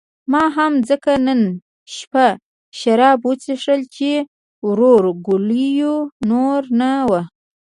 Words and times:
ما 0.31 0.43
هم 0.57 0.73
ځکه 0.89 1.11
نن 1.25 1.41
شپه 1.95 2.27
شراب 2.79 3.19
وڅښل 3.27 3.81
چې 3.95 4.09
ورورګلوي 4.65 5.71
نوره 6.29 6.69
نه 6.79 6.91
وه. 7.09 7.21